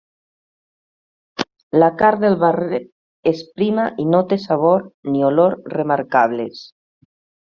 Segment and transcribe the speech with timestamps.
[1.83, 2.89] La carn del barret
[3.33, 6.65] és prima, i no té sabor ni olor remarcables.